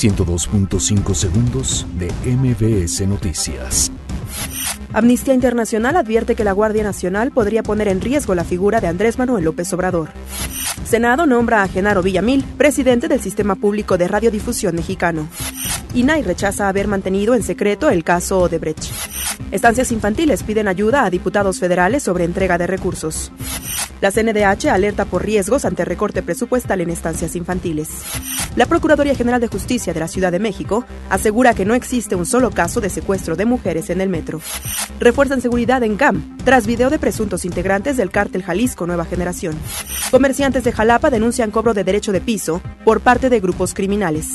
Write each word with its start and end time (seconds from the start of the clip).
102.5 0.00 1.14
segundos 1.14 1.86
de 1.98 2.10
MBS 2.24 3.06
Noticias. 3.06 3.92
Amnistía 4.94 5.34
Internacional 5.34 5.94
advierte 5.94 6.34
que 6.34 6.42
la 6.42 6.52
Guardia 6.52 6.82
Nacional 6.82 7.32
podría 7.32 7.62
poner 7.62 7.88
en 7.88 8.00
riesgo 8.00 8.34
la 8.34 8.44
figura 8.44 8.80
de 8.80 8.86
Andrés 8.86 9.18
Manuel 9.18 9.44
López 9.44 9.70
Obrador. 9.74 10.08
Senado 10.86 11.26
nombra 11.26 11.62
a 11.62 11.68
Genaro 11.68 12.02
Villamil, 12.02 12.44
presidente 12.56 13.08
del 13.08 13.20
Sistema 13.20 13.56
Público 13.56 13.98
de 13.98 14.08
Radiodifusión 14.08 14.74
Mexicano. 14.74 15.28
INAI 15.92 16.22
rechaza 16.22 16.70
haber 16.70 16.88
mantenido 16.88 17.34
en 17.34 17.42
secreto 17.42 17.90
el 17.90 18.02
caso 18.02 18.38
Odebrecht. 18.38 18.84
Estancias 19.50 19.92
infantiles 19.92 20.42
piden 20.44 20.66
ayuda 20.66 21.04
a 21.04 21.10
diputados 21.10 21.60
federales 21.60 22.02
sobre 22.02 22.24
entrega 22.24 22.56
de 22.56 22.66
recursos. 22.66 23.32
La 24.00 24.10
CNDH 24.10 24.68
alerta 24.70 25.04
por 25.04 25.26
riesgos 25.26 25.66
ante 25.66 25.84
recorte 25.84 26.22
presupuestal 26.22 26.80
en 26.80 26.88
estancias 26.88 27.36
infantiles. 27.36 27.90
La 28.56 28.66
Procuraduría 28.66 29.14
General 29.14 29.40
de 29.40 29.46
Justicia 29.46 29.94
de 29.94 30.00
la 30.00 30.08
Ciudad 30.08 30.32
de 30.32 30.40
México 30.40 30.84
asegura 31.08 31.54
que 31.54 31.64
no 31.64 31.74
existe 31.74 32.16
un 32.16 32.26
solo 32.26 32.50
caso 32.50 32.80
de 32.80 32.90
secuestro 32.90 33.36
de 33.36 33.44
mujeres 33.44 33.90
en 33.90 34.00
el 34.00 34.08
metro. 34.08 34.40
Refuerzan 34.98 35.40
seguridad 35.40 35.82
en 35.84 35.96
GAM 35.96 36.36
tras 36.44 36.66
video 36.66 36.90
de 36.90 36.98
presuntos 36.98 37.44
integrantes 37.44 37.96
del 37.96 38.10
cártel 38.10 38.42
Jalisco 38.42 38.86
Nueva 38.86 39.04
Generación. 39.04 39.56
Comerciantes 40.10 40.64
de 40.64 40.72
Jalapa 40.72 41.10
denuncian 41.10 41.52
cobro 41.52 41.74
de 41.74 41.84
derecho 41.84 42.10
de 42.10 42.20
piso 42.20 42.60
por 42.84 43.00
parte 43.00 43.30
de 43.30 43.38
grupos 43.38 43.72
criminales. 43.72 44.26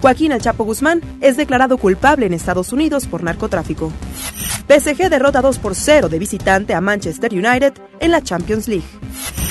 Joaquín 0.00 0.32
El 0.32 0.40
Chapo 0.40 0.64
Guzmán 0.64 1.00
es 1.20 1.36
declarado 1.36 1.78
culpable 1.78 2.26
en 2.26 2.34
Estados 2.34 2.72
Unidos 2.72 3.06
por 3.06 3.22
narcotráfico. 3.22 3.92
PSG 4.68 5.08
derrota 5.08 5.40
2 5.40 5.58
por 5.58 5.74
0 5.74 6.08
de 6.08 6.18
visitante 6.18 6.74
a 6.74 6.80
Manchester 6.80 7.32
United 7.32 7.72
en 8.00 8.10
la 8.10 8.22
Champions 8.22 8.68
League. 8.68 8.84